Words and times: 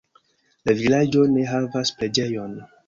La 0.69 0.75
vilaĝo 0.79 1.29
ne 1.37 1.47
havas 1.53 1.97
preĝejon. 2.01 2.63